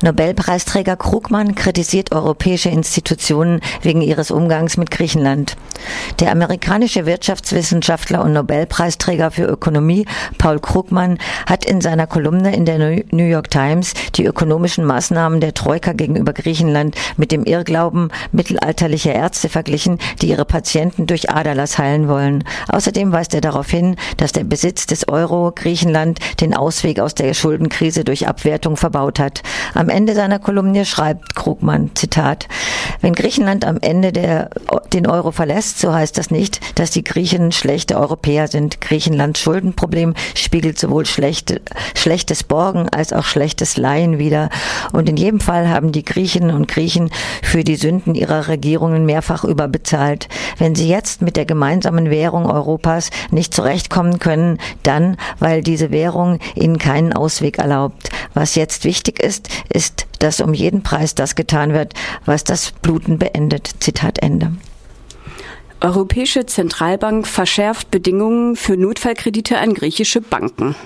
[0.00, 5.56] Nobelpreisträger Krugmann kritisiert europäische Institutionen wegen ihres Umgangs mit Griechenland.
[6.20, 10.06] Der amerikanische Wirtschaftswissenschaftler und Nobelpreisträger für Ökonomie
[10.38, 15.54] Paul Krugmann hat in seiner Kolumne in der New York Times die ökonomischen Maßnahmen der
[15.54, 22.06] Troika gegenüber Griechenland mit dem Irrglauben mittelalterlicher Ärzte verglichen, die ihre Patienten durch Aderlass heilen
[22.08, 22.44] wollen.
[22.68, 27.34] Außerdem weist er darauf hin, dass der Besitz des Euro Griechenland den Ausweg aus der
[27.34, 29.42] Schuldenkrise durch Abwertung verbaut hat.
[29.74, 32.48] Am Ende seiner Kolumne schreibt Krugmann, Zitat,
[33.00, 34.50] wenn Griechenland am Ende der,
[34.92, 38.80] den Euro verlässt, so heißt das nicht, dass die Griechen schlechte Europäer sind.
[38.80, 41.60] Griechenlands Schuldenproblem spiegelt sowohl schlechte,
[41.94, 44.50] schlechtes Borgen als auch schlechtes Leihen wider.
[44.92, 47.10] Und in jedem Fall haben die Griechinnen und Griechen
[47.42, 50.28] für die Sünden ihrer Regierungen mehrfach überbezahlt.
[50.58, 56.38] Wenn sie jetzt mit der gemeinsamen Währung Europas nicht zurechtkommen können, dann, weil diese Währung
[56.54, 58.10] ihnen keinen Ausweg erlaubt.
[58.38, 61.94] Was jetzt wichtig ist, ist, dass um jeden Preis das getan wird,
[62.24, 63.68] was das Bluten beendet.
[63.80, 64.52] Zitat Ende.
[65.80, 70.76] Europäische Zentralbank verschärft Bedingungen für Notfallkredite an griechische Banken.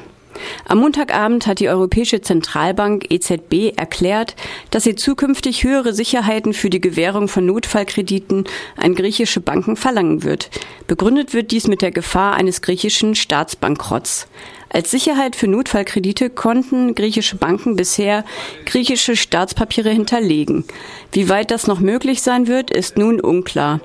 [0.66, 4.34] Am Montagabend hat die Europäische Zentralbank EZB erklärt,
[4.70, 8.44] dass sie zukünftig höhere Sicherheiten für die Gewährung von Notfallkrediten
[8.76, 10.50] an griechische Banken verlangen wird.
[10.86, 14.28] Begründet wird dies mit der Gefahr eines griechischen Staatsbankrotts.
[14.68, 18.24] Als Sicherheit für Notfallkredite konnten griechische Banken bisher
[18.64, 20.64] griechische Staatspapiere hinterlegen.
[21.12, 23.80] Wie weit das noch möglich sein wird, ist nun unklar.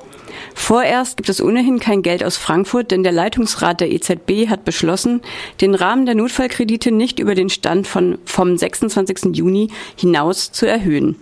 [0.54, 5.22] Vorerst gibt es ohnehin kein Geld aus Frankfurt, denn der Leitungsrat der EZB hat beschlossen,
[5.62, 9.36] den Rahmen der Notfallkredite nicht über den Stand von, vom 26.
[9.36, 11.16] Juni hinaus zu erhöhen.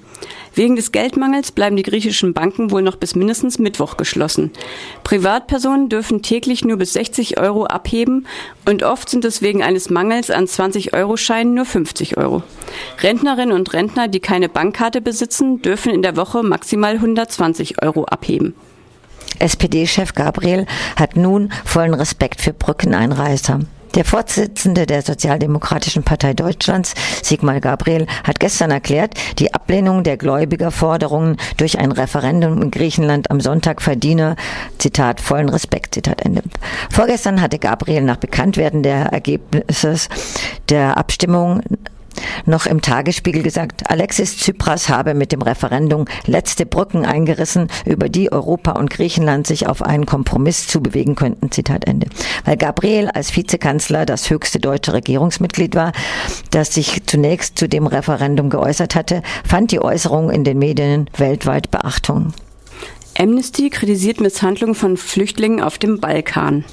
[0.54, 4.52] Wegen des Geldmangels bleiben die griechischen Banken wohl noch bis mindestens Mittwoch geschlossen.
[5.04, 8.26] Privatpersonen dürfen täglich nur bis 60 Euro abheben
[8.66, 12.42] und oft sind es wegen eines Mangels an 20-Euro-Scheinen nur 50 Euro.
[13.02, 18.56] Rentnerinnen und Rentner, die keine Bankkarte besitzen, dürfen in der Woche maximal 120 Euro abheben.
[19.40, 20.66] SPD-Chef Gabriel
[20.96, 23.60] hat nun vollen Respekt für Brückeneinreißer.
[23.96, 31.38] Der Vorsitzende der Sozialdemokratischen Partei Deutschlands, Sigmar Gabriel, hat gestern erklärt, die Ablehnung der Gläubigerforderungen
[31.56, 34.36] durch ein Referendum in Griechenland am Sonntag verdiene,
[34.80, 36.44] Zitat, vollen Respekt, Zitat Ende.
[36.92, 39.96] Vorgestern hatte Gabriel nach Bekanntwerden der Ergebnisse
[40.68, 41.62] der Abstimmung
[42.46, 48.32] noch im Tagesspiegel gesagt, Alexis Tsipras habe mit dem Referendum letzte Brücken eingerissen, über die
[48.32, 51.52] Europa und Griechenland sich auf einen Kompromiss zubewegen könnten.
[51.52, 52.08] Zitat Ende.
[52.44, 55.92] Weil Gabriel als Vizekanzler das höchste deutsche Regierungsmitglied war,
[56.52, 61.72] das sich zunächst zu dem Referendum geäußert hatte, fand die Äußerung in den Medien weltweit
[61.72, 62.34] Beachtung.
[63.18, 66.66] Amnesty kritisiert Misshandlungen von Flüchtlingen auf dem Balkan.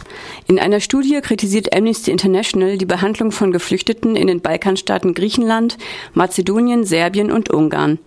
[0.49, 5.79] In einer Studie kritisiert Amnesty International die Behandlung von Geflüchteten in den Balkanstaaten Griechenland,
[6.15, 8.01] Mazedonien, Serbien und Ungarn.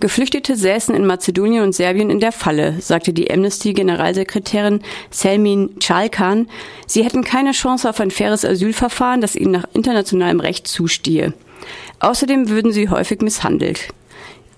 [0.00, 6.48] Geflüchtete säßen in Mazedonien und Serbien in der Falle, sagte die Amnesty-Generalsekretärin Selmin Chalkan.
[6.86, 11.34] Sie hätten keine Chance auf ein faires Asylverfahren, das ihnen nach internationalem Recht zustehe.
[12.00, 13.90] Außerdem würden sie häufig misshandelt.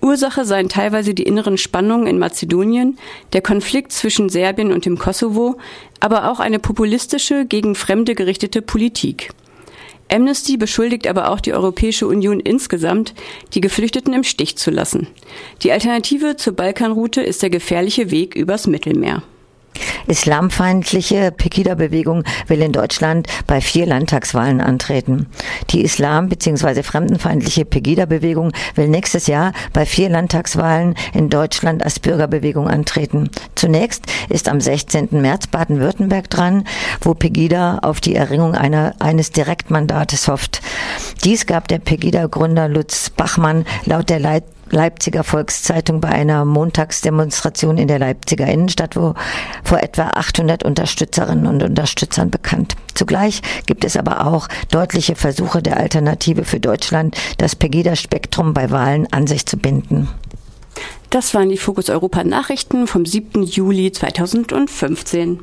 [0.03, 2.97] Ursache seien teilweise die inneren Spannungen in Mazedonien,
[3.31, 5.55] der Konflikt zwischen Serbien und dem Kosovo,
[6.01, 9.29] aber auch eine populistische, gegen Fremde gerichtete Politik.
[10.11, 13.13] Amnesty beschuldigt aber auch die Europäische Union insgesamt,
[13.53, 15.07] die Geflüchteten im Stich zu lassen.
[15.63, 19.23] Die Alternative zur Balkanroute ist der gefährliche Weg übers Mittelmeer.
[20.07, 25.27] Islamfeindliche Pegida-Bewegung will in Deutschland bei vier Landtagswahlen antreten.
[25.69, 26.83] Die Islam- bzw.
[26.83, 33.29] fremdenfeindliche Pegida-Bewegung will nächstes Jahr bei vier Landtagswahlen in Deutschland als Bürgerbewegung antreten.
[33.55, 35.21] Zunächst ist am 16.
[35.21, 36.65] März Baden-Württemberg dran,
[37.01, 40.61] wo Pegida auf die Erringung einer, eines Direktmandates hofft.
[41.23, 44.43] Dies gab der Pegida-Gründer Lutz Bachmann laut der Leit
[44.73, 49.13] Leipziger Volkszeitung bei einer Montagsdemonstration in der Leipziger Innenstadt, wo
[49.63, 52.75] vor etwa 800 Unterstützerinnen und Unterstützern bekannt.
[52.93, 59.07] Zugleich gibt es aber auch deutliche Versuche der Alternative für Deutschland, das Pegida-Spektrum bei Wahlen
[59.11, 60.09] an sich zu binden.
[61.09, 63.43] Das waren die Fokus Europa Nachrichten vom 7.
[63.43, 65.39] Juli 2015.